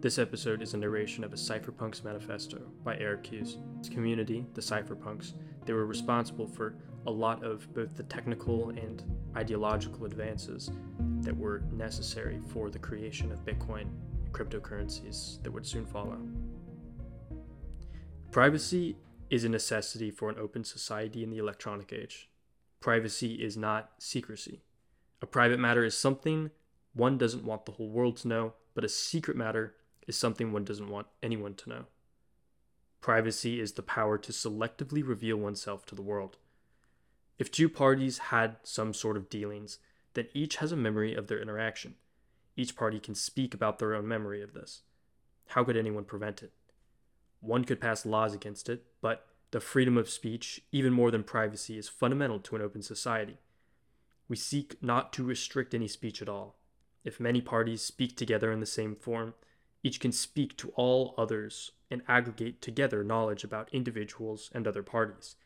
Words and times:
This 0.00 0.20
episode 0.20 0.62
is 0.62 0.74
a 0.74 0.76
narration 0.76 1.24
of 1.24 1.32
a 1.32 1.36
Cypherpunks 1.36 2.04
manifesto 2.04 2.60
by 2.84 2.96
Eric 2.98 3.26
Hughes. 3.26 3.56
His 3.78 3.88
community, 3.88 4.46
the 4.54 4.60
Cypherpunks, 4.60 5.32
they 5.64 5.72
were 5.72 5.86
responsible 5.86 6.46
for 6.46 6.76
a 7.08 7.10
lot 7.10 7.42
of 7.42 7.74
both 7.74 7.96
the 7.96 8.04
technical 8.04 8.70
and 8.70 9.02
ideological 9.36 10.04
advances 10.04 10.70
that 11.22 11.36
were 11.36 11.64
necessary 11.72 12.38
for 12.52 12.70
the 12.70 12.78
creation 12.78 13.32
of 13.32 13.44
Bitcoin 13.44 13.88
and 14.24 14.32
cryptocurrencies 14.32 15.42
that 15.42 15.50
would 15.50 15.66
soon 15.66 15.84
follow. 15.84 16.20
Privacy 18.30 18.94
is 19.30 19.42
a 19.42 19.48
necessity 19.48 20.12
for 20.12 20.30
an 20.30 20.38
open 20.38 20.62
society 20.62 21.24
in 21.24 21.30
the 21.30 21.38
electronic 21.38 21.92
age. 21.92 22.30
Privacy 22.78 23.34
is 23.34 23.56
not 23.56 23.90
secrecy. 23.98 24.62
A 25.20 25.26
private 25.26 25.58
matter 25.58 25.84
is 25.84 25.98
something 25.98 26.52
one 26.94 27.18
doesn't 27.18 27.44
want 27.44 27.66
the 27.66 27.72
whole 27.72 27.90
world 27.90 28.16
to 28.18 28.28
know, 28.28 28.52
but 28.74 28.84
a 28.84 28.88
secret 28.88 29.36
matter 29.36 29.74
is 30.08 30.16
something 30.16 30.50
one 30.50 30.64
doesn't 30.64 30.88
want 30.88 31.06
anyone 31.22 31.54
to 31.54 31.68
know. 31.68 31.84
Privacy 33.00 33.60
is 33.60 33.72
the 33.72 33.82
power 33.82 34.18
to 34.18 34.32
selectively 34.32 35.06
reveal 35.06 35.36
oneself 35.36 35.86
to 35.86 35.94
the 35.94 36.02
world. 36.02 36.36
If 37.38 37.52
two 37.52 37.68
parties 37.68 38.18
had 38.18 38.56
some 38.64 38.92
sort 38.92 39.16
of 39.16 39.30
dealings, 39.30 39.78
then 40.14 40.26
each 40.34 40.56
has 40.56 40.72
a 40.72 40.76
memory 40.76 41.14
of 41.14 41.28
their 41.28 41.40
interaction. 41.40 41.94
Each 42.56 42.74
party 42.74 42.98
can 42.98 43.14
speak 43.14 43.54
about 43.54 43.78
their 43.78 43.94
own 43.94 44.08
memory 44.08 44.42
of 44.42 44.54
this. 44.54 44.82
How 45.48 45.62
could 45.62 45.76
anyone 45.76 46.04
prevent 46.04 46.42
it? 46.42 46.52
One 47.40 47.64
could 47.64 47.80
pass 47.80 48.04
laws 48.04 48.34
against 48.34 48.68
it, 48.68 48.84
but 49.00 49.26
the 49.52 49.60
freedom 49.60 49.96
of 49.96 50.10
speech, 50.10 50.62
even 50.72 50.92
more 50.92 51.10
than 51.12 51.22
privacy, 51.22 51.78
is 51.78 51.88
fundamental 51.88 52.40
to 52.40 52.56
an 52.56 52.62
open 52.62 52.82
society. 52.82 53.38
We 54.28 54.36
seek 54.36 54.82
not 54.82 55.12
to 55.14 55.24
restrict 55.24 55.72
any 55.72 55.88
speech 55.88 56.20
at 56.20 56.28
all. 56.28 56.56
If 57.04 57.20
many 57.20 57.40
parties 57.40 57.80
speak 57.80 58.16
together 58.16 58.50
in 58.50 58.60
the 58.60 58.66
same 58.66 58.96
form, 58.96 59.34
each 59.82 60.00
can 60.00 60.12
speak 60.12 60.56
to 60.56 60.72
all 60.76 61.14
others 61.16 61.72
and 61.90 62.02
aggregate 62.08 62.60
together 62.60 63.04
knowledge 63.04 63.44
about 63.44 63.72
individuals 63.72 64.50
and 64.52 64.66
other 64.66 64.82
parties. 64.82 65.36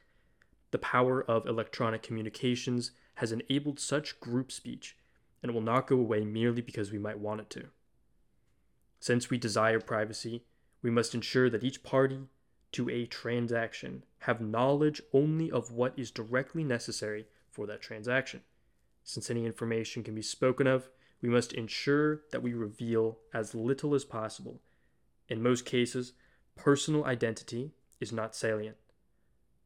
The 0.71 0.79
power 0.79 1.23
of 1.23 1.47
electronic 1.47 2.03
communications 2.03 2.93
has 3.17 3.33
enabled 3.33 3.79
such 3.79 4.19
group 4.21 4.51
speech, 4.51 4.97
and 5.43 5.51
it 5.51 5.55
will 5.55 5.61
not 5.61 5.87
go 5.87 5.97
away 5.97 6.25
merely 6.25 6.63
because 6.63 6.91
we 6.91 6.99
might 6.99 7.19
want 7.19 7.41
it 7.43 7.51
to. 7.51 7.69
Since 9.01 9.29
we 9.29 9.39
desire 9.39 9.81
privacy, 9.81 10.45
we 10.81 10.91
must 10.91 11.15
ensure 11.15 11.51
that 11.51 11.65
each 11.65 11.83
party 11.83 12.29
to 12.73 12.89
a 12.89 13.07
transaction 13.07 14.05
have 14.21 14.41
knowledge 14.41 15.03
only 15.13 15.51
of 15.51 15.71
what 15.71 15.93
is 15.97 16.11
directly 16.11 16.65
necessary 16.65 17.27
for 17.51 17.67
that 17.67 17.83
transaction. 17.83 18.41
Since 19.05 19.31
any 19.31 19.45
information 19.45 20.03
can 20.03 20.15
be 20.15 20.23
spoken 20.23 20.67
of, 20.67 20.89
we 21.23 21.29
must 21.29 21.53
ensure 21.53 22.23
that 22.33 22.43
we 22.43 22.53
reveal 22.53 23.19
as 23.33 23.55
little 23.55 23.95
as 23.95 24.05
possible. 24.05 24.61
In 25.29 25.43
most 25.43 25.65
cases, 25.65 26.13
personal 26.57 27.05
identity 27.05 27.73
is 28.01 28.13
not 28.13 28.35
salient. 28.35 28.77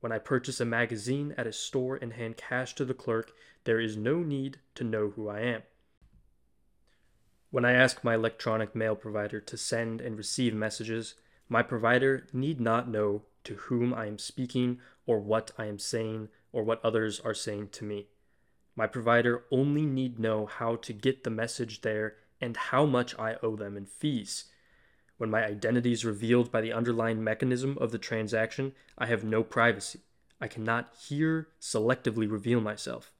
When 0.01 0.13
I 0.13 0.19
purchase 0.19 0.61
a 0.61 0.67
magazine 0.67 1.35
at 1.39 1.47
a 1.47 1.53
store 1.53 1.97
and 1.97 2.13
hand 2.13 2.37
cash 2.37 2.75
to 2.75 2.85
the 2.85 2.95
clerk, 2.95 3.33
there 3.65 3.81
is 3.81 3.97
no 3.97 4.19
need 4.19 4.61
to 4.75 4.85
know 4.85 5.11
who 5.17 5.29
I 5.29 5.41
am. 5.41 5.63
When 7.51 7.65
I 7.65 7.73
ask 7.73 8.05
my 8.05 8.15
electronic 8.15 8.75
mail 8.75 8.95
provider 8.95 9.41
to 9.41 9.57
send 9.57 10.03
and 10.03 10.17
receive 10.17 10.53
messages, 10.53 11.15
my 11.49 11.63
provider 11.63 12.27
need 12.33 12.61
not 12.61 12.89
know 12.89 13.23
to 13.45 13.55
whom 13.55 13.95
I 13.95 14.07
am 14.07 14.19
speaking 14.19 14.79
or 15.07 15.21
what 15.21 15.53
I 15.57 15.65
am 15.65 15.79
saying 15.79 16.29
or 16.53 16.65
what 16.65 16.85
others 16.85 17.19
are 17.21 17.35
saying 17.35 17.69
to 17.73 17.85
me. 17.85 18.09
My 18.77 18.87
provider 18.87 19.45
only 19.51 19.87
need 19.87 20.19
know 20.19 20.45
how 20.45 20.77
to 20.77 20.93
get 20.93 21.25
the 21.25 21.31
message 21.31 21.81
there 21.81 22.17
and 22.41 22.57
how 22.57 22.85
much 22.85 23.19
I 23.19 23.37
owe 23.43 23.57
them 23.57 23.77
in 23.77 23.87
fees. 23.87 24.45
When 25.17 25.31
my 25.31 25.45
identity 25.45 25.93
is 25.93 26.05
revealed 26.05 26.53
by 26.53 26.61
the 26.61 26.75
underlying 26.75 27.25
mechanism 27.25 27.79
of 27.81 27.91
the 27.91 27.99
transaction, 27.99 28.75
I 28.99 29.07
have 29.07 29.25
no 29.25 29.43
privacy. 29.43 30.01
I 30.41 30.49
cannot 30.49 30.95
here 31.09 31.49
selectively 31.59 32.31
reveal 32.31 32.61
myself. 32.61 33.13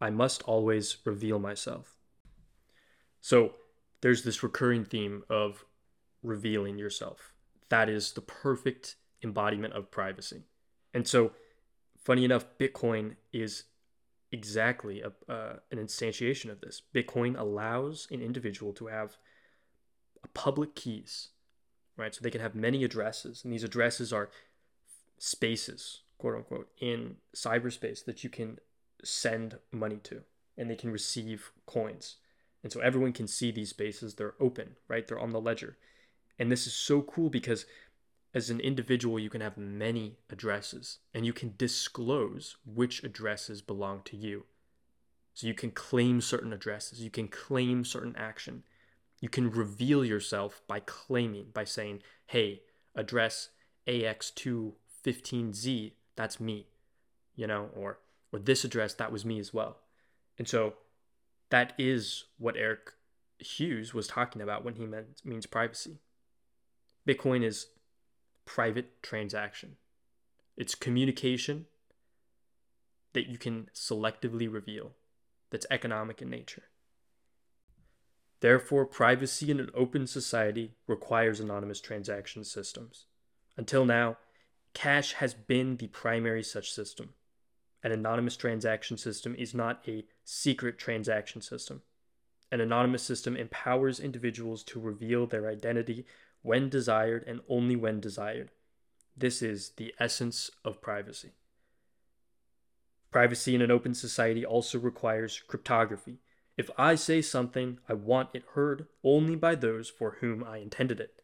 I 0.00 0.10
must 0.10 0.42
always 0.42 0.96
reveal 1.04 1.38
myself. 1.38 1.94
So, 3.20 3.54
there's 4.00 4.24
this 4.24 4.42
recurring 4.42 4.84
theme 4.84 5.22
of 5.30 5.64
revealing 6.22 6.78
yourself. 6.78 7.32
That 7.68 7.88
is 7.88 8.12
the 8.12 8.20
perfect 8.20 8.96
embodiment 9.22 9.74
of 9.74 9.90
privacy. 9.90 10.42
And 10.92 11.06
so, 11.06 11.30
funny 11.96 12.24
enough, 12.24 12.46
Bitcoin 12.58 13.16
is 13.32 13.64
exactly 14.32 15.02
a, 15.02 15.12
uh, 15.32 15.56
an 15.70 15.78
instantiation 15.78 16.50
of 16.50 16.60
this. 16.60 16.82
Bitcoin 16.94 17.38
allows 17.38 18.08
an 18.10 18.20
individual 18.20 18.72
to 18.74 18.86
have 18.86 19.16
public 20.34 20.74
keys, 20.74 21.28
right? 21.96 22.14
So 22.14 22.20
they 22.22 22.30
can 22.30 22.40
have 22.40 22.54
many 22.54 22.84
addresses, 22.84 23.44
and 23.44 23.52
these 23.52 23.64
addresses 23.64 24.12
are 24.12 24.30
spaces, 25.18 26.02
quote 26.18 26.36
unquote, 26.36 26.68
in 26.80 27.16
cyberspace 27.34 28.04
that 28.04 28.24
you 28.24 28.30
can 28.30 28.58
send 29.02 29.58
money 29.70 29.98
to, 30.04 30.22
and 30.56 30.70
they 30.70 30.76
can 30.76 30.90
receive 30.90 31.52
coins. 31.66 32.16
And 32.62 32.72
so 32.72 32.80
everyone 32.80 33.12
can 33.12 33.28
see 33.28 33.50
these 33.52 33.70
spaces. 33.70 34.14
They're 34.14 34.34
open, 34.40 34.76
right? 34.88 35.06
They're 35.06 35.20
on 35.20 35.30
the 35.30 35.40
ledger. 35.40 35.76
And 36.38 36.50
this 36.50 36.66
is 36.66 36.74
so 36.74 37.02
cool 37.02 37.30
because 37.30 37.64
as 38.36 38.50
an 38.50 38.60
individual, 38.60 39.18
you 39.18 39.30
can 39.30 39.40
have 39.40 39.56
many 39.56 40.18
addresses 40.28 40.98
and 41.14 41.24
you 41.24 41.32
can 41.32 41.54
disclose 41.56 42.58
which 42.66 43.02
addresses 43.02 43.62
belong 43.62 44.02
to 44.04 44.14
you. 44.14 44.44
So 45.32 45.46
you 45.46 45.54
can 45.54 45.70
claim 45.70 46.20
certain 46.20 46.52
addresses, 46.52 47.00
you 47.00 47.08
can 47.08 47.28
claim 47.28 47.82
certain 47.82 48.14
action. 48.14 48.64
You 49.22 49.30
can 49.30 49.50
reveal 49.50 50.04
yourself 50.04 50.60
by 50.68 50.80
claiming, 50.80 51.46
by 51.54 51.64
saying, 51.64 52.02
hey, 52.26 52.60
address 52.94 53.48
AX215Z, 53.88 55.92
that's 56.14 56.38
me, 56.38 56.66
you 57.36 57.46
know, 57.46 57.70
or, 57.74 58.00
or 58.32 58.38
this 58.38 58.64
address, 58.64 58.92
that 58.94 59.10
was 59.10 59.24
me 59.24 59.38
as 59.38 59.54
well. 59.54 59.78
And 60.38 60.46
so 60.46 60.74
that 61.48 61.72
is 61.78 62.24
what 62.36 62.58
Eric 62.58 62.92
Hughes 63.38 63.94
was 63.94 64.06
talking 64.06 64.42
about 64.42 64.62
when 64.62 64.74
he 64.74 64.84
meant, 64.84 65.22
means 65.24 65.46
privacy. 65.46 66.00
Bitcoin 67.08 67.42
is 67.42 67.68
private 68.46 69.02
transaction. 69.02 69.76
It's 70.56 70.74
communication 70.74 71.66
that 73.12 73.28
you 73.28 73.36
can 73.36 73.68
selectively 73.74 74.50
reveal 74.50 74.92
that's 75.50 75.66
economic 75.70 76.22
in 76.22 76.30
nature. 76.30 76.64
Therefore, 78.40 78.86
privacy 78.86 79.50
in 79.50 79.60
an 79.60 79.70
open 79.74 80.06
society 80.06 80.74
requires 80.86 81.40
anonymous 81.40 81.80
transaction 81.80 82.44
systems. 82.44 83.06
Until 83.56 83.84
now, 83.84 84.18
cash 84.74 85.14
has 85.14 85.34
been 85.34 85.78
the 85.78 85.88
primary 85.88 86.42
such 86.42 86.70
system. 86.70 87.14
An 87.82 87.92
anonymous 87.92 88.36
transaction 88.36 88.98
system 88.98 89.34
is 89.38 89.54
not 89.54 89.82
a 89.88 90.04
secret 90.24 90.78
transaction 90.78 91.40
system. 91.40 91.82
An 92.52 92.60
anonymous 92.60 93.02
system 93.02 93.36
empowers 93.36 93.98
individuals 93.98 94.62
to 94.64 94.80
reveal 94.80 95.26
their 95.26 95.48
identity 95.48 96.04
when 96.46 96.68
desired 96.68 97.24
and 97.26 97.40
only 97.48 97.74
when 97.74 97.98
desired. 97.98 98.52
This 99.16 99.42
is 99.42 99.70
the 99.70 99.92
essence 99.98 100.48
of 100.64 100.80
privacy. 100.80 101.32
Privacy 103.10 103.56
in 103.56 103.62
an 103.62 103.70
open 103.72 103.94
society 103.94 104.46
also 104.46 104.78
requires 104.78 105.42
cryptography. 105.48 106.20
If 106.56 106.70
I 106.78 106.94
say 106.94 107.20
something, 107.20 107.80
I 107.88 107.94
want 107.94 108.28
it 108.32 108.44
heard 108.54 108.86
only 109.02 109.34
by 109.34 109.56
those 109.56 109.90
for 109.90 110.18
whom 110.20 110.44
I 110.44 110.58
intended 110.58 111.00
it. 111.00 111.20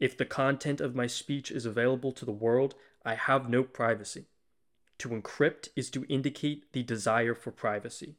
If 0.00 0.16
the 0.16 0.24
content 0.24 0.80
of 0.80 0.94
my 0.94 1.06
speech 1.06 1.50
is 1.50 1.66
available 1.66 2.12
to 2.12 2.24
the 2.24 2.32
world, 2.32 2.74
I 3.04 3.14
have 3.14 3.50
no 3.50 3.62
privacy. 3.62 4.28
To 4.98 5.10
encrypt 5.10 5.68
is 5.76 5.90
to 5.90 6.06
indicate 6.08 6.72
the 6.72 6.82
desire 6.82 7.34
for 7.34 7.50
privacy, 7.50 8.16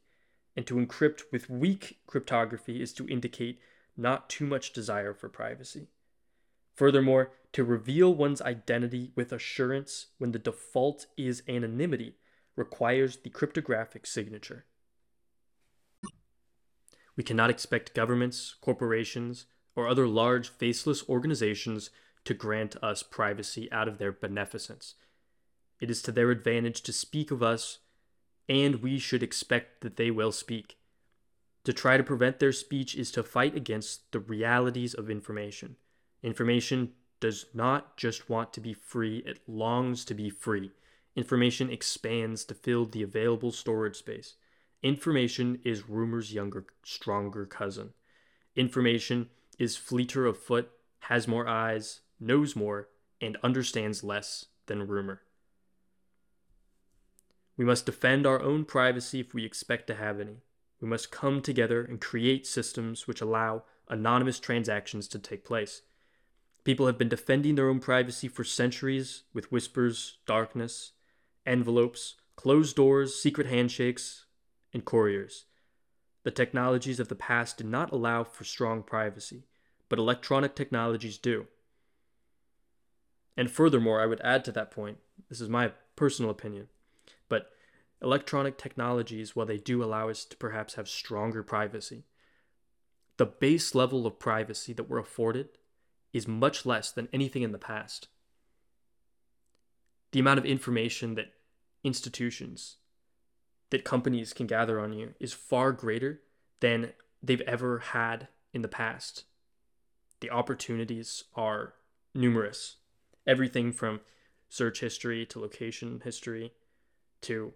and 0.56 0.64
to 0.66 0.76
encrypt 0.76 1.22
with 1.32 1.50
weak 1.50 1.98
cryptography 2.06 2.80
is 2.80 2.92
to 2.94 3.08
indicate 3.08 3.58
not 3.96 4.30
too 4.30 4.46
much 4.46 4.72
desire 4.72 5.12
for 5.12 5.28
privacy. 5.28 5.88
Furthermore, 6.74 7.32
to 7.52 7.64
reveal 7.64 8.12
one's 8.12 8.42
identity 8.42 9.12
with 9.14 9.32
assurance 9.32 10.06
when 10.18 10.32
the 10.32 10.38
default 10.38 11.06
is 11.16 11.42
anonymity 11.48 12.16
requires 12.56 13.16
the 13.18 13.30
cryptographic 13.30 14.06
signature. 14.06 14.64
We 17.16 17.22
cannot 17.22 17.50
expect 17.50 17.94
governments, 17.94 18.56
corporations, 18.60 19.46
or 19.76 19.86
other 19.86 20.08
large 20.08 20.48
faceless 20.48 21.08
organizations 21.08 21.90
to 22.24 22.34
grant 22.34 22.76
us 22.82 23.02
privacy 23.02 23.70
out 23.70 23.86
of 23.86 23.98
their 23.98 24.12
beneficence. 24.12 24.94
It 25.80 25.90
is 25.90 26.02
to 26.02 26.12
their 26.12 26.30
advantage 26.30 26.82
to 26.82 26.92
speak 26.92 27.30
of 27.30 27.42
us, 27.42 27.78
and 28.48 28.76
we 28.76 28.98
should 28.98 29.22
expect 29.22 29.82
that 29.82 29.96
they 29.96 30.10
will 30.10 30.32
speak. 30.32 30.76
To 31.64 31.72
try 31.72 31.96
to 31.96 32.02
prevent 32.02 32.40
their 32.40 32.52
speech 32.52 32.94
is 32.94 33.10
to 33.12 33.22
fight 33.22 33.56
against 33.56 34.10
the 34.12 34.18
realities 34.18 34.94
of 34.94 35.10
information. 35.10 35.76
Information 36.24 36.92
does 37.20 37.44
not 37.52 37.98
just 37.98 38.30
want 38.30 38.54
to 38.54 38.60
be 38.60 38.72
free, 38.72 39.18
it 39.26 39.40
longs 39.46 40.06
to 40.06 40.14
be 40.14 40.30
free. 40.30 40.70
Information 41.14 41.68
expands 41.68 42.46
to 42.46 42.54
fill 42.54 42.86
the 42.86 43.02
available 43.02 43.52
storage 43.52 43.96
space. 43.96 44.36
Information 44.82 45.60
is 45.64 45.86
rumor's 45.86 46.32
younger, 46.32 46.64
stronger 46.82 47.44
cousin. 47.44 47.90
Information 48.56 49.28
is 49.58 49.76
fleeter 49.76 50.24
of 50.24 50.38
foot, 50.38 50.70
has 51.00 51.28
more 51.28 51.46
eyes, 51.46 52.00
knows 52.18 52.56
more, 52.56 52.88
and 53.20 53.36
understands 53.42 54.02
less 54.02 54.46
than 54.64 54.86
rumor. 54.86 55.20
We 57.58 57.66
must 57.66 57.84
defend 57.84 58.26
our 58.26 58.40
own 58.40 58.64
privacy 58.64 59.20
if 59.20 59.34
we 59.34 59.44
expect 59.44 59.86
to 59.88 59.94
have 59.94 60.20
any. 60.20 60.38
We 60.80 60.88
must 60.88 61.10
come 61.10 61.42
together 61.42 61.84
and 61.84 62.00
create 62.00 62.46
systems 62.46 63.06
which 63.06 63.20
allow 63.20 63.64
anonymous 63.88 64.40
transactions 64.40 65.06
to 65.08 65.18
take 65.18 65.44
place. 65.44 65.82
People 66.64 66.86
have 66.86 66.96
been 66.96 67.10
defending 67.10 67.54
their 67.54 67.68
own 67.68 67.78
privacy 67.78 68.26
for 68.26 68.42
centuries 68.42 69.24
with 69.34 69.52
whispers, 69.52 70.16
darkness, 70.26 70.92
envelopes, 71.44 72.14
closed 72.36 72.74
doors, 72.74 73.14
secret 73.20 73.46
handshakes, 73.46 74.24
and 74.72 74.84
couriers. 74.84 75.44
The 76.22 76.30
technologies 76.30 76.98
of 76.98 77.08
the 77.08 77.14
past 77.14 77.58
did 77.58 77.66
not 77.66 77.92
allow 77.92 78.24
for 78.24 78.44
strong 78.44 78.82
privacy, 78.82 79.44
but 79.90 79.98
electronic 79.98 80.54
technologies 80.54 81.18
do. 81.18 81.46
And 83.36 83.50
furthermore, 83.50 84.00
I 84.00 84.06
would 84.06 84.22
add 84.22 84.44
to 84.46 84.52
that 84.52 84.70
point 84.70 84.98
this 85.28 85.42
is 85.42 85.50
my 85.50 85.72
personal 85.96 86.30
opinion, 86.30 86.68
but 87.28 87.50
electronic 88.00 88.56
technologies, 88.56 89.36
while 89.36 89.46
they 89.46 89.58
do 89.58 89.84
allow 89.84 90.08
us 90.08 90.24
to 90.24 90.36
perhaps 90.38 90.74
have 90.74 90.88
stronger 90.88 91.42
privacy, 91.42 92.04
the 93.18 93.26
base 93.26 93.74
level 93.74 94.06
of 94.06 94.18
privacy 94.18 94.72
that 94.72 94.88
we're 94.88 94.98
afforded 94.98 95.50
is 96.14 96.28
much 96.28 96.64
less 96.64 96.90
than 96.90 97.08
anything 97.12 97.42
in 97.42 97.52
the 97.52 97.58
past. 97.58 98.08
The 100.12 100.20
amount 100.20 100.38
of 100.38 100.46
information 100.46 101.16
that 101.16 101.32
institutions, 101.82 102.76
that 103.70 103.84
companies 103.84 104.32
can 104.32 104.46
gather 104.46 104.80
on 104.80 104.92
you 104.92 105.14
is 105.18 105.32
far 105.32 105.72
greater 105.72 106.20
than 106.60 106.92
they've 107.20 107.40
ever 107.42 107.80
had 107.80 108.28
in 108.52 108.62
the 108.62 108.68
past. 108.68 109.24
The 110.20 110.30
opportunities 110.30 111.24
are 111.34 111.74
numerous. 112.14 112.76
Everything 113.26 113.72
from 113.72 114.00
search 114.48 114.80
history 114.80 115.26
to 115.26 115.40
location 115.40 116.00
history 116.04 116.52
to 117.22 117.52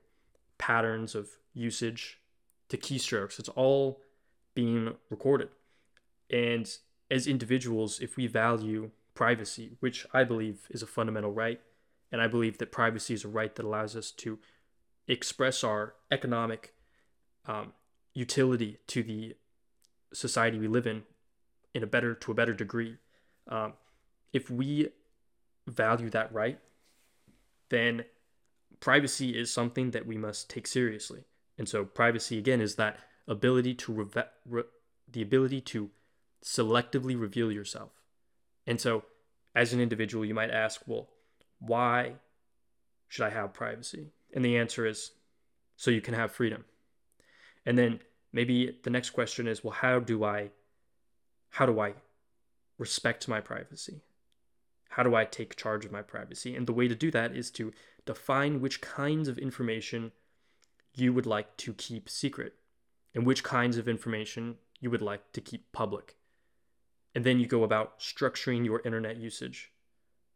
patterns 0.58 1.14
of 1.14 1.28
usage 1.54 2.19
to 2.69 2.76
keystrokes. 2.76 3.38
It's 3.38 3.49
all 3.50 4.00
being 4.54 4.94
recorded. 5.11 5.50
And 6.28 6.69
as 7.10 7.26
individuals, 7.26 8.00
if 8.00 8.16
we 8.16 8.26
value 8.26 8.90
privacy, 9.14 9.76
which 9.81 10.06
I 10.12 10.25
believe 10.25 10.66
is 10.70 10.82
a 10.82 10.87
fundamental 10.87 11.32
right, 11.32 11.60
and 12.12 12.20
I 12.20 12.26
believe 12.26 12.58
that 12.58 12.72
privacy 12.72 13.14
is 13.14 13.25
a 13.25 13.28
right 13.28 13.55
that 13.55 13.64
allows 13.64 13.96
us 13.96 14.10
to 14.12 14.38
express 15.06 15.64
our 15.64 15.94
economic 16.10 16.75
um, 17.46 17.72
utility 18.14 18.78
to 18.88 19.02
the 19.02 19.37
society 20.12 20.58
we 20.58 20.69
live 20.69 20.87
in 20.87 21.02
in 21.75 21.82
a 21.82 21.87
better 21.87 22.14
to 22.14 22.32
a 22.32 22.34
better 22.34 22.55
degree. 22.55 22.96
Um, 23.49 23.75
if 24.32 24.50
we 24.50 24.88
value 25.66 26.11
that 26.11 26.32
right, 26.32 26.58
then 27.69 28.04
privacy 28.81 29.38
is 29.38 29.52
something 29.52 29.90
that 29.90 30.06
we 30.06 30.16
must 30.16 30.49
take 30.49 30.66
seriously. 30.66 31.25
And 31.58 31.69
so 31.69 31.84
privacy 31.84 32.38
again 32.38 32.61
is 32.61 32.76
that 32.76 32.99
ability 33.26 33.75
to 33.75 33.93
re- 34.46 34.62
the 35.11 35.22
ability 35.22 35.61
to 35.61 35.90
selectively 36.44 37.20
reveal 37.20 37.50
yourself. 37.50 37.90
And 38.67 38.81
so 38.81 39.05
as 39.55 39.73
an 39.73 39.81
individual 39.81 40.25
you 40.25 40.35
might 40.35 40.50
ask, 40.50 40.82
well, 40.87 41.08
why 41.58 42.14
should 43.08 43.25
I 43.25 43.31
have 43.31 43.52
privacy? 43.52 44.12
And 44.35 44.44
the 44.44 44.56
answer 44.56 44.87
is 44.87 45.12
so 45.76 45.90
you 45.90 46.00
can 46.00 46.14
have 46.14 46.31
freedom. 46.31 46.64
And 47.64 47.79
then 47.79 48.00
maybe 48.32 48.79
the 48.82 48.90
next 48.90 49.11
question 49.11 49.49
is, 49.49 49.64
well, 49.64 49.73
how 49.73 50.00
do 50.00 50.25
I 50.25 50.50
how 51.50 51.67
do 51.67 51.81
I 51.81 51.94
respect 52.76 53.26
my 53.26 53.40
privacy? 53.40 54.02
How 54.90 55.02
do 55.02 55.14
I 55.14 55.25
take 55.25 55.56
charge 55.56 55.85
of 55.85 55.93
my 55.93 56.02
privacy? 56.02 56.55
And 56.55 56.67
the 56.67 56.73
way 56.73 56.88
to 56.88 56.94
do 56.94 57.11
that 57.11 57.35
is 57.35 57.50
to 57.52 57.73
define 58.05 58.61
which 58.61 58.81
kinds 58.81 59.29
of 59.29 59.38
information 59.38 60.12
you 60.94 61.12
would 61.12 61.26
like 61.26 61.56
to 61.58 61.73
keep 61.75 62.08
secret 62.08 62.55
and 63.14 63.26
which 63.26 63.43
kinds 63.43 63.76
of 63.76 63.88
information 63.88 64.56
you 64.81 64.90
would 64.90 65.02
like 65.02 65.32
to 65.32 65.40
keep 65.40 65.73
public. 65.73 66.17
And 67.18 67.26
then 67.26 67.40
you 67.40 67.48
go 67.48 67.64
about 67.64 67.98
structuring 67.98 68.64
your 68.64 68.80
internet 68.84 69.16
usage, 69.16 69.72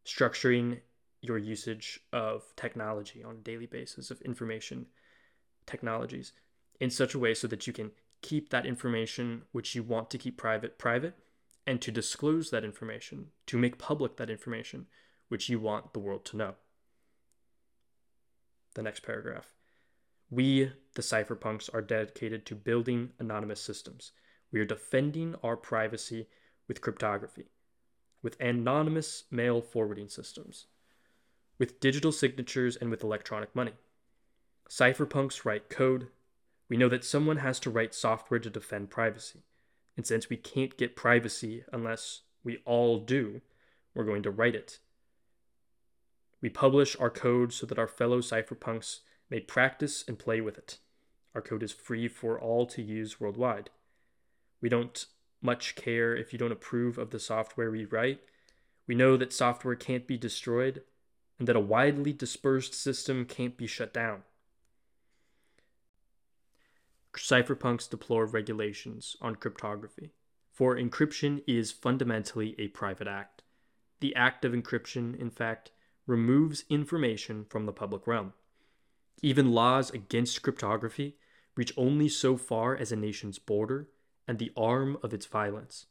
structuring 0.05 0.81
your 1.21 1.39
usage 1.39 2.01
of 2.13 2.43
technology 2.57 3.23
on 3.23 3.37
a 3.37 3.39
daily 3.39 3.67
basis, 3.67 4.11
of 4.11 4.21
information 4.23 4.87
technologies, 5.65 6.33
in 6.81 6.91
such 6.91 7.15
a 7.15 7.21
way 7.21 7.35
so 7.35 7.47
that 7.47 7.69
you 7.69 7.73
can 7.73 7.93
keep 8.21 8.51
that 8.51 8.67
information 8.67 9.43
which 9.53 9.77
you 9.77 9.85
want 9.85 10.11
to 10.11 10.19
keep 10.19 10.37
private 10.37 10.77
private 10.77 11.15
and 11.69 11.81
to 11.83 11.93
disclose 11.93 12.51
that 12.51 12.65
information, 12.65 13.27
to 13.47 13.57
make 13.57 13.79
public 13.79 14.17
that 14.17 14.29
information 14.29 14.87
which 15.29 15.49
you 15.49 15.61
want 15.61 15.93
the 15.93 16.01
world 16.01 16.25
to 16.25 16.37
know. 16.37 16.55
The 18.75 18.83
next 18.83 19.05
paragraph. 19.05 19.55
We, 20.31 20.73
the 20.97 21.03
cypherpunks, 21.03 21.73
are 21.73 21.81
dedicated 21.81 22.45
to 22.47 22.57
building 22.57 23.11
anonymous 23.21 23.61
systems. 23.61 24.11
We 24.51 24.59
are 24.59 24.65
defending 24.65 25.37
our 25.45 25.57
privacy 25.57 26.27
with 26.69 26.81
cryptography, 26.81 27.47
with 28.23 28.41
anonymous 28.41 29.25
mail 29.31 29.61
forwarding 29.61 30.09
systems, 30.09 30.67
with 31.59 31.81
digital 31.81 32.13
signatures, 32.13 32.77
and 32.77 32.91
with 32.91 33.03
electronic 33.03 33.55
money. 33.55 33.73
Cypherpunks 34.69 35.45
write 35.45 35.69
code. 35.69 36.09
We 36.69 36.77
know 36.77 36.89
that 36.89 37.05
someone 37.05 37.39
has 37.39 37.61
to 37.61 37.71
write 37.71 37.95
software 37.95 38.41
to 38.41 38.51
defend 38.51 38.91
privacy. 38.91 39.43
And 39.97 40.07
since 40.07 40.31
we 40.31 40.37
can't 40.37 40.79
get 40.79 40.97
privacy 40.97 41.65
unless 41.73 42.23
we 42.43 42.63
all 42.65 42.99
do, 42.99 43.43
we're 43.95 44.05
going 44.05 44.23
to 44.23 44.31
write 44.31 44.55
it. 44.55 44.79
We 46.41 46.49
publish 46.49 46.97
our 46.99 47.11
code 47.11 47.53
so 47.53 47.67
that 47.67 47.79
our 47.79 47.87
fellow 47.87 48.21
cypherpunks 48.21 49.01
may 49.31 49.41
practice 49.41 50.05
and 50.09 50.19
play 50.19 50.41
with 50.41 50.59
it. 50.59 50.79
Our 51.35 51.41
code 51.41 51.63
is 51.63 51.73
free 51.73 52.09
for 52.09 52.41
all 52.41 52.67
to 52.67 52.83
use 52.83 53.21
worldwide. 53.21 53.71
We 54.61 54.69
don't 54.69 55.07
much 55.43 55.75
care 55.75 56.15
if 56.17 56.33
you 56.33 56.39
don't 56.39 56.53
approve 56.53 56.99
of 56.99 57.11
the 57.11 57.19
software 57.19 57.71
we 57.71 57.85
write. 57.85 58.21
We 58.87 58.95
know 58.95 59.17
that 59.17 59.33
software 59.33 59.75
can't 59.75 60.07
be 60.07 60.17
destroyed 60.17 60.83
and 61.39 61.49
that 61.49 61.57
a 61.57 61.61
widely 61.61 62.13
dispersed 62.13 62.75
system 62.75 63.25
can't 63.25 63.57
be 63.57 63.67
shut 63.67 63.93
down. 63.93 64.23
Cypherpunks 67.15 67.91
deplore 67.91 68.25
regulations 68.25 69.17
on 69.21 69.37
cryptography, 69.37 70.13
for 70.51 70.77
encryption 70.77 71.43
is 71.47 71.71
fundamentally 71.71 72.55
a 72.59 72.69
private 72.69 73.07
act. 73.07 73.43
The 74.01 74.15
act 74.15 74.45
of 74.45 74.53
encryption, 74.53 75.19
in 75.19 75.31
fact, 75.31 75.73
removes 76.07 76.65
information 76.69 77.45
from 77.45 77.67
the 77.67 77.73
public 77.73 78.07
realm. 78.07 78.33
Even 79.21 79.53
laws 79.53 79.91
against 79.91 80.43
cryptography 80.43 81.17
reach 81.55 81.73
only 81.77 82.09
so 82.09 82.37
far 82.37 82.77
as 82.77 82.93
a 82.93 82.97
nation's 82.97 83.39
border 83.39 83.89
and 84.27 84.39
the 84.39 84.53
arm 84.57 84.99
of 85.03 85.13
its 85.13 85.27
violence. 85.27 85.87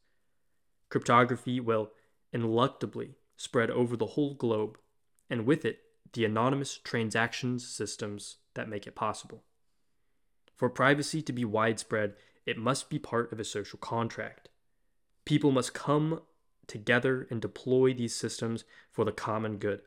Cryptography 0.90 1.60
will 1.60 1.92
ineluctably 2.34 3.16
spread 3.38 3.70
over 3.72 3.98
the 3.98 4.08
whole 4.08 4.34
globe, 4.34 4.78
and 5.30 5.46
with 5.46 5.66
it, 5.66 5.80
the 6.14 6.26
anonymous 6.26 6.78
transactions 6.78 7.68
systems 7.68 8.38
that 8.54 8.70
make 8.70 8.86
it 8.86 8.96
possible. 8.96 9.44
For 10.56 10.70
privacy 10.70 11.22
to 11.24 11.34
be 11.34 11.46
widespread, 11.46 12.14
it 12.46 12.58
must 12.58 12.90
be 12.90 13.00
part 13.00 13.32
of 13.32 13.40
a 13.40 13.46
social 13.46 13.80
contract. 13.80 14.50
People 15.26 15.52
must 15.52 15.74
come 15.74 16.22
together 16.68 17.28
and 17.30 17.42
deploy 17.42 17.94
these 17.94 18.16
systems 18.16 18.64
for 18.92 19.06
the 19.06 19.12
common 19.12 19.58
good. 19.58 19.82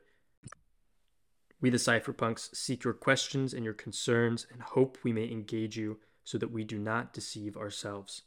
We, 1.60 1.70
the 1.70 1.78
cypherpunks, 1.78 2.54
seek 2.54 2.84
your 2.84 2.92
questions 2.92 3.54
and 3.54 3.64
your 3.64 3.74
concerns 3.74 4.46
and 4.52 4.60
hope 4.60 4.98
we 5.02 5.12
may 5.12 5.30
engage 5.30 5.76
you 5.76 5.98
so 6.22 6.38
that 6.38 6.50
we 6.50 6.64
do 6.64 6.78
not 6.78 7.12
deceive 7.12 7.56
ourselves. 7.56 8.22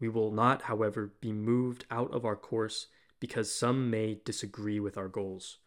We 0.00 0.08
will 0.08 0.30
not, 0.30 0.62
however, 0.62 1.12
be 1.20 1.32
moved 1.32 1.84
out 1.90 2.12
of 2.12 2.24
our 2.24 2.36
course 2.36 2.86
because 3.20 3.52
some 3.52 3.90
may 3.90 4.20
disagree 4.24 4.78
with 4.78 4.96
our 4.96 5.08
goals 5.08 5.58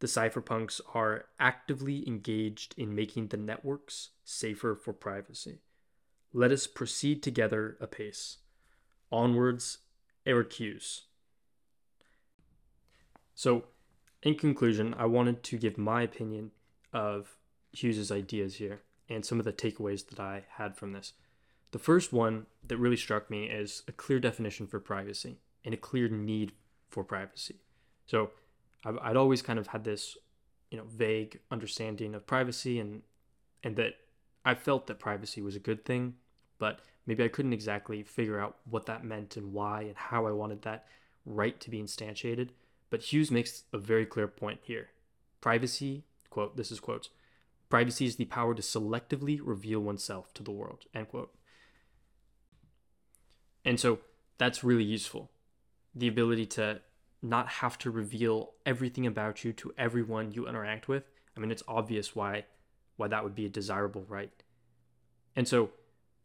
the 0.00 0.06
cypherpunks 0.06 0.80
are 0.94 1.26
actively 1.38 2.06
engaged 2.08 2.74
in 2.76 2.94
making 2.94 3.28
the 3.28 3.36
networks 3.36 4.10
safer 4.24 4.74
for 4.74 4.92
privacy. 4.92 5.60
Let 6.32 6.50
us 6.50 6.66
proceed 6.66 7.22
together 7.22 7.76
apace. 7.80 8.38
Onwards, 9.12 9.78
Eric 10.24 10.54
Hughes. 10.54 11.02
So, 13.34 13.64
in 14.22 14.34
conclusion, 14.36 14.94
I 14.98 15.06
wanted 15.06 15.42
to 15.44 15.58
give 15.58 15.76
my 15.76 16.02
opinion 16.02 16.52
of 16.92 17.36
Hughes's 17.72 18.10
ideas 18.10 18.56
here 18.56 18.82
and 19.08 19.24
some 19.24 19.38
of 19.38 19.44
the 19.44 19.52
takeaways 19.52 20.06
that 20.08 20.20
I 20.20 20.44
had 20.56 20.76
from 20.76 20.92
this. 20.92 21.12
The 21.72 21.78
first 21.78 22.12
one 22.12 22.46
that 22.66 22.76
really 22.78 22.96
struck 22.96 23.30
me 23.30 23.44
is 23.44 23.82
a 23.88 23.92
clear 23.92 24.18
definition 24.18 24.66
for 24.66 24.80
privacy 24.80 25.38
and 25.64 25.74
a 25.74 25.76
clear 25.76 26.08
need 26.08 26.52
for 26.88 27.04
privacy. 27.04 27.56
So, 28.06 28.30
I'd 28.84 29.16
always 29.16 29.42
kind 29.42 29.58
of 29.58 29.68
had 29.68 29.84
this, 29.84 30.16
you 30.70 30.78
know, 30.78 30.84
vague 30.88 31.38
understanding 31.50 32.14
of 32.14 32.26
privacy 32.26 32.78
and 32.78 33.02
and 33.62 33.76
that 33.76 33.94
I 34.44 34.54
felt 34.54 34.86
that 34.86 34.98
privacy 34.98 35.42
was 35.42 35.54
a 35.54 35.60
good 35.60 35.84
thing, 35.84 36.14
but 36.58 36.80
maybe 37.06 37.22
I 37.22 37.28
couldn't 37.28 37.52
exactly 37.52 38.02
figure 38.02 38.40
out 38.40 38.56
what 38.64 38.86
that 38.86 39.04
meant 39.04 39.36
and 39.36 39.52
why 39.52 39.82
and 39.82 39.96
how 39.96 40.26
I 40.26 40.32
wanted 40.32 40.62
that 40.62 40.86
right 41.26 41.60
to 41.60 41.70
be 41.70 41.82
instantiated. 41.82 42.50
But 42.88 43.12
Hughes 43.12 43.30
makes 43.30 43.64
a 43.72 43.78
very 43.78 44.06
clear 44.06 44.26
point 44.26 44.60
here. 44.62 44.88
Privacy, 45.40 46.04
quote, 46.30 46.56
this 46.56 46.72
is 46.72 46.80
quotes, 46.80 47.10
privacy 47.68 48.06
is 48.06 48.16
the 48.16 48.24
power 48.24 48.54
to 48.54 48.62
selectively 48.62 49.38
reveal 49.42 49.80
oneself 49.80 50.32
to 50.34 50.42
the 50.42 50.50
world, 50.50 50.86
end 50.94 51.08
quote. 51.08 51.32
And 53.70 53.78
so 53.78 54.00
that's 54.36 54.64
really 54.64 54.82
useful. 54.82 55.30
The 55.94 56.08
ability 56.08 56.46
to 56.46 56.80
not 57.22 57.46
have 57.46 57.78
to 57.78 57.90
reveal 57.92 58.54
everything 58.66 59.06
about 59.06 59.44
you 59.44 59.52
to 59.52 59.72
everyone 59.78 60.32
you 60.32 60.48
interact 60.48 60.88
with. 60.88 61.04
I 61.36 61.40
mean, 61.40 61.52
it's 61.52 61.62
obvious 61.68 62.16
why 62.16 62.46
why 62.96 63.06
that 63.06 63.22
would 63.22 63.36
be 63.36 63.46
a 63.46 63.48
desirable 63.48 64.04
right. 64.08 64.32
And 65.36 65.46
so 65.46 65.70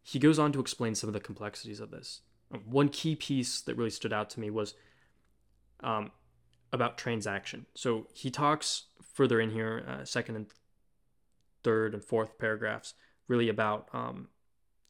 he 0.02 0.18
goes 0.18 0.40
on 0.40 0.54
to 0.54 0.60
explain 0.60 0.96
some 0.96 1.08
of 1.08 1.14
the 1.14 1.20
complexities 1.20 1.80
of 1.80 1.92
this. 1.92 2.22
One 2.66 2.90
key 2.90 3.16
piece 3.16 3.62
that 3.62 3.78
really 3.78 3.92
stood 3.92 4.12
out 4.12 4.32
to 4.32 4.40
me 4.40 4.50
was 4.50 4.74
um, 5.82 6.14
about 6.74 6.98
transaction. 6.98 7.68
So 7.76 8.08
he 8.12 8.32
talks 8.32 8.86
further 9.14 9.40
in 9.40 9.52
here, 9.52 9.86
uh, 9.88 10.04
second 10.04 10.36
and 10.36 10.48
third 11.64 11.94
and 11.94 12.04
fourth 12.04 12.40
paragraphs, 12.40 12.96
really 13.28 13.50
about 13.50 13.88
um, 13.94 14.30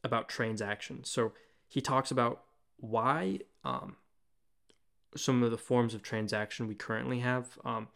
about 0.05 0.29
transaction. 0.29 1.03
So 1.03 1.33
he 1.67 1.81
talks 1.81 2.12
about 2.12 2.44
why 2.77 3.39
um, 3.63 3.96
some 5.15 5.44
of 5.44 5.51
the 5.51 5.58
forms 5.58 5.94
of 5.94 6.01
transaction 6.01 6.67
we 6.67 6.75
currently 6.75 7.20
have 7.20 7.58
um, 7.63 7.88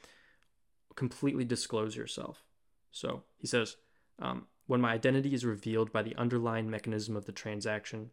completely 0.96 1.46
disclose 1.46 1.96
yourself. 1.96 2.44
So 2.92 3.24
he 3.38 3.48
says, 3.48 3.78
um, 4.20 4.48
when 4.68 4.82
my 4.82 4.94
identity 4.94 5.34
is 5.34 5.46
revealed 5.46 5.92
by 5.92 6.04
the 6.04 6.16
underlying 6.16 6.70
mechanism 6.70 7.16
of 7.16 7.26
the 7.26 7.32
transaction, 7.32 8.12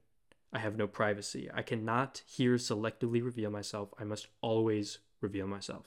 I 0.52 0.58
have 0.58 0.76
no 0.76 0.86
privacy. 0.86 1.50
I 1.52 1.62
cannot 1.62 2.22
here 2.26 2.54
selectively 2.54 3.22
reveal 3.22 3.50
myself. 3.50 3.90
I 3.98 4.04
must 4.04 4.28
always 4.40 4.98
reveal 5.20 5.46
myself. 5.46 5.86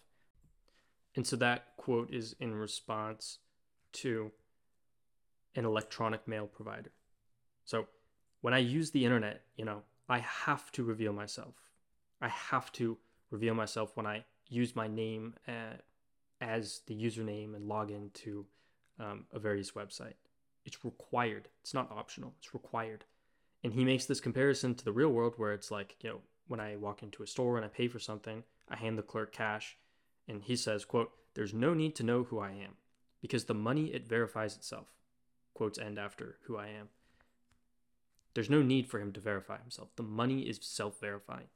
And 1.15 1.25
so 1.25 1.35
that 1.37 1.75
quote 1.77 2.13
is 2.13 2.35
in 2.39 2.53
response 2.53 3.39
to 3.93 4.31
an 5.55 5.65
electronic 5.65 6.27
mail 6.27 6.45
provider. 6.45 6.91
So 7.65 7.87
when 8.41 8.53
I 8.53 8.59
use 8.59 8.91
the 8.91 9.05
internet, 9.05 9.41
you 9.55 9.65
know, 9.65 9.81
I 10.09 10.19
have 10.19 10.71
to 10.73 10.83
reveal 10.83 11.13
myself. 11.13 11.55
I 12.21 12.29
have 12.29 12.71
to 12.73 12.97
reveal 13.29 13.53
myself 13.53 13.95
when 13.95 14.07
I 14.07 14.25
use 14.47 14.75
my 14.75 14.87
name 14.87 15.35
uh, 15.47 15.77
as 16.41 16.81
the 16.87 16.95
username 16.95 17.55
and 17.55 17.69
login 17.69 18.11
to 18.13 18.45
um, 18.99 19.25
a 19.31 19.39
various 19.39 19.71
website. 19.71 20.15
It's 20.65 20.83
required. 20.83 21.47
It's 21.61 21.73
not 21.73 21.91
optional. 21.91 22.33
It's 22.39 22.53
required. 22.53 23.05
And 23.63 23.73
he 23.73 23.85
makes 23.85 24.05
this 24.05 24.19
comparison 24.19 24.75
to 24.75 24.85
the 24.85 24.91
real 24.91 25.09
world 25.09 25.33
where 25.37 25.53
it's 25.53 25.71
like, 25.71 25.95
you 26.01 26.09
know, 26.09 26.19
when 26.47 26.59
I 26.59 26.75
walk 26.77 27.03
into 27.03 27.23
a 27.23 27.27
store 27.27 27.57
and 27.57 27.65
I 27.65 27.69
pay 27.69 27.87
for 27.87 27.99
something, 27.99 28.43
I 28.67 28.75
hand 28.75 28.97
the 28.97 29.03
clerk 29.03 29.31
cash 29.31 29.77
and 30.27 30.41
he 30.41 30.55
says, 30.55 30.85
quote, 30.85 31.11
there's 31.35 31.53
no 31.53 31.73
need 31.73 31.95
to 31.95 32.03
know 32.03 32.23
who 32.23 32.39
I 32.39 32.49
am 32.51 32.77
because 33.21 33.45
the 33.45 33.53
money 33.53 33.87
it 33.87 34.07
verifies 34.07 34.55
itself. 34.55 34.87
Quotes 35.53 35.77
end 35.77 35.99
after 35.99 36.37
who 36.43 36.57
I 36.57 36.67
am. 36.67 36.89
There's 38.39 38.49
no 38.49 38.61
need 38.61 38.87
for 38.87 39.01
him 39.01 39.11
to 39.11 39.19
verify 39.19 39.57
himself. 39.57 39.89
The 39.97 40.03
money 40.03 40.43
is 40.43 40.61
self-verifying. 40.61 41.47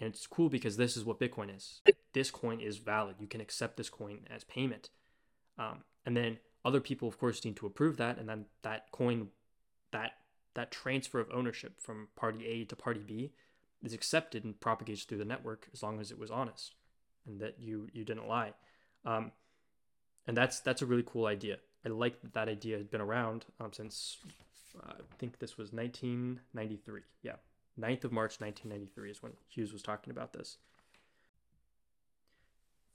And 0.00 0.08
it's 0.08 0.26
cool 0.26 0.48
because 0.48 0.78
this 0.78 0.96
is 0.96 1.04
what 1.04 1.20
Bitcoin 1.20 1.54
is. 1.54 1.82
This 2.14 2.30
coin 2.30 2.62
is 2.62 2.78
valid. 2.78 3.16
You 3.18 3.26
can 3.26 3.42
accept 3.42 3.76
this 3.76 3.90
coin 3.90 4.20
as 4.34 4.42
payment. 4.42 4.88
Um, 5.58 5.84
and 6.06 6.16
then 6.16 6.38
other 6.64 6.80
people, 6.80 7.08
of 7.08 7.18
course, 7.18 7.44
need 7.44 7.56
to 7.56 7.66
approve 7.66 7.98
that. 7.98 8.16
And 8.16 8.26
then 8.26 8.46
that 8.62 8.90
coin, 8.90 9.28
that 9.92 10.12
that 10.54 10.70
transfer 10.70 11.20
of 11.20 11.28
ownership 11.30 11.78
from 11.78 12.08
party 12.16 12.46
A 12.46 12.64
to 12.64 12.74
party 12.74 13.02
B 13.06 13.32
is 13.82 13.92
accepted 13.92 14.42
and 14.42 14.58
propagates 14.58 15.04
through 15.04 15.18
the 15.18 15.26
network 15.26 15.68
as 15.74 15.82
long 15.82 16.00
as 16.00 16.10
it 16.10 16.18
was 16.18 16.30
honest 16.30 16.74
and 17.26 17.38
that 17.40 17.56
you 17.58 17.86
you 17.92 18.02
didn't 18.02 18.28
lie. 18.28 18.54
Um, 19.04 19.32
and 20.26 20.34
that's 20.34 20.60
that's 20.60 20.80
a 20.80 20.86
really 20.86 21.04
cool 21.06 21.26
idea. 21.26 21.58
I 21.84 21.90
like 21.90 22.22
that 22.22 22.32
that 22.32 22.48
idea 22.48 22.78
had 22.78 22.90
been 22.90 23.02
around 23.02 23.44
um, 23.60 23.74
since 23.74 24.16
I 24.78 24.94
think 25.18 25.38
this 25.38 25.56
was 25.56 25.72
1993. 25.72 27.02
Yeah, 27.22 27.36
9th 27.78 28.04
of 28.04 28.12
March 28.12 28.40
1993 28.40 29.10
is 29.10 29.22
when 29.22 29.32
Hughes 29.48 29.72
was 29.72 29.82
talking 29.82 30.10
about 30.10 30.32
this. 30.32 30.58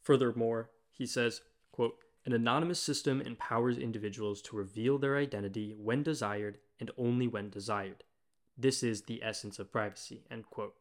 Furthermore, 0.02 0.70
he 0.92 1.06
says, 1.06 1.42
quote, 1.72 1.98
an 2.26 2.34
anonymous 2.34 2.80
system 2.80 3.22
empowers 3.22 3.78
individuals 3.78 4.42
to 4.44 4.56
reveal 4.56 4.98
their 4.98 5.18
identity 5.18 5.76
when 5.78 6.02
desired 6.04 6.58
and 6.80 6.90
only 6.98 7.28
when 7.28 7.50
desired. 7.50 8.04
This 8.58 8.84
is 8.84 9.04
the 9.04 9.22
essence 9.24 9.60
of 9.60 9.72
privacy, 9.72 10.24
end 10.32 10.50
quote. 10.50 10.76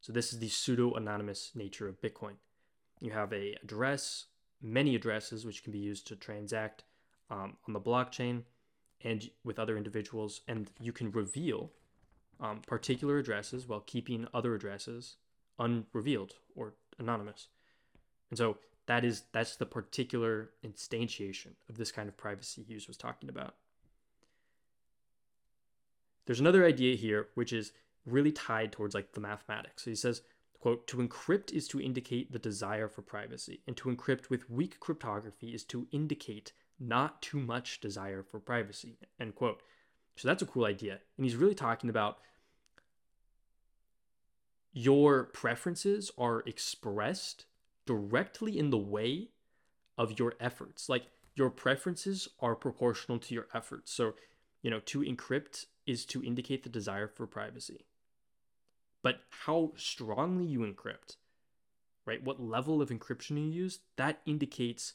So 0.00 0.12
this 0.12 0.32
is 0.32 0.38
the 0.38 0.48
pseudo-anonymous 0.48 1.52
nature 1.54 1.88
of 1.88 2.00
Bitcoin. 2.00 2.34
You 3.00 3.10
have 3.12 3.32
a 3.32 3.56
address, 3.62 4.26
many 4.62 4.94
addresses 4.94 5.44
which 5.44 5.62
can 5.62 5.72
be 5.72 5.78
used 5.78 6.06
to 6.08 6.16
transact 6.16 6.84
um, 7.30 7.56
on 7.66 7.72
the 7.72 7.80
blockchain 7.80 8.42
and 9.02 9.30
with 9.44 9.58
other 9.58 9.76
individuals, 9.76 10.42
and 10.46 10.70
you 10.80 10.92
can 10.92 11.10
reveal 11.10 11.70
um, 12.40 12.60
particular 12.66 13.18
addresses 13.18 13.66
while 13.66 13.80
keeping 13.80 14.26
other 14.32 14.54
addresses 14.54 15.16
unrevealed 15.58 16.34
or 16.54 16.74
anonymous. 16.98 17.48
And 18.30 18.38
so 18.38 18.58
that 18.86 19.04
is 19.04 19.24
that's 19.32 19.56
the 19.56 19.66
particular 19.66 20.50
instantiation 20.64 21.52
of 21.68 21.76
this 21.76 21.92
kind 21.92 22.08
of 22.08 22.16
privacy 22.16 22.62
Hughes 22.62 22.88
was 22.88 22.96
talking 22.96 23.28
about. 23.28 23.54
There's 26.26 26.40
another 26.40 26.64
idea 26.64 26.96
here 26.96 27.28
which 27.34 27.52
is 27.52 27.72
really 28.06 28.32
tied 28.32 28.72
towards 28.72 28.94
like 28.94 29.12
the 29.12 29.20
mathematics. 29.20 29.84
So 29.84 29.90
he 29.90 29.96
says, 29.96 30.22
quote, 30.60 30.86
to 30.88 30.96
encrypt 30.98 31.52
is 31.52 31.68
to 31.68 31.80
indicate 31.80 32.32
the 32.32 32.38
desire 32.38 32.88
for 32.88 33.02
privacy, 33.02 33.60
and 33.66 33.76
to 33.76 33.88
encrypt 33.88 34.30
with 34.30 34.50
weak 34.50 34.80
cryptography 34.80 35.54
is 35.54 35.64
to 35.64 35.86
indicate 35.92 36.52
not 36.80 37.20
too 37.20 37.38
much 37.38 37.80
desire 37.80 38.22
for 38.22 38.40
privacy, 38.40 38.96
end 39.20 39.34
quote. 39.34 39.60
So 40.16 40.26
that's 40.26 40.42
a 40.42 40.46
cool 40.46 40.64
idea. 40.64 40.98
And 41.16 41.24
he's 41.24 41.36
really 41.36 41.54
talking 41.54 41.90
about 41.90 42.18
your 44.72 45.24
preferences 45.24 46.10
are 46.16 46.42
expressed 46.46 47.44
directly 47.86 48.58
in 48.58 48.70
the 48.70 48.78
way 48.78 49.28
of 49.98 50.18
your 50.18 50.34
efforts. 50.40 50.88
Like 50.88 51.04
your 51.34 51.50
preferences 51.50 52.28
are 52.40 52.54
proportional 52.54 53.18
to 53.18 53.34
your 53.34 53.46
efforts. 53.54 53.92
So, 53.92 54.14
you 54.62 54.70
know, 54.70 54.80
to 54.86 55.00
encrypt 55.00 55.66
is 55.86 56.04
to 56.06 56.22
indicate 56.22 56.62
the 56.62 56.68
desire 56.68 57.08
for 57.08 57.26
privacy. 57.26 57.86
But 59.02 59.20
how 59.44 59.72
strongly 59.76 60.44
you 60.44 60.60
encrypt, 60.60 61.16
right? 62.06 62.22
What 62.22 62.40
level 62.42 62.82
of 62.82 62.90
encryption 62.90 63.38
you 63.38 63.50
use, 63.50 63.80
that 63.96 64.20
indicates 64.26 64.94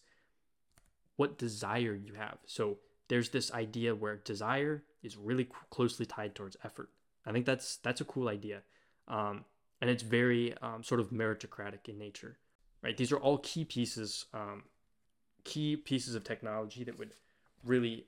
what 1.15 1.37
desire 1.37 1.95
you 1.95 2.13
have. 2.13 2.37
So 2.45 2.77
there's 3.07 3.29
this 3.29 3.51
idea 3.53 3.95
where 3.95 4.17
desire 4.17 4.83
is 5.03 5.17
really 5.17 5.47
closely 5.69 6.05
tied 6.05 6.35
towards 6.35 6.57
effort. 6.63 6.89
I 7.25 7.31
think 7.31 7.45
that's 7.45 7.77
that's 7.77 8.01
a 8.01 8.05
cool 8.05 8.29
idea. 8.29 8.61
Um, 9.07 9.45
and 9.81 9.89
it's 9.89 10.03
very 10.03 10.55
um, 10.61 10.83
sort 10.83 10.99
of 10.99 11.09
meritocratic 11.11 11.87
in 11.89 11.97
nature, 11.97 12.37
right? 12.81 12.95
These 12.95 13.11
are 13.11 13.17
all 13.17 13.37
key 13.39 13.65
pieces, 13.65 14.25
um, 14.33 14.63
key 15.43 15.75
pieces 15.75 16.15
of 16.15 16.23
technology 16.23 16.83
that 16.83 16.97
would 16.97 17.11
really 17.63 18.05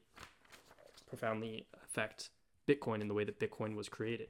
profoundly 1.07 1.67
affect 1.83 2.29
Bitcoin 2.67 3.01
in 3.01 3.07
the 3.07 3.13
way 3.13 3.23
that 3.23 3.39
Bitcoin 3.39 3.75
was 3.75 3.89
created. 3.89 4.29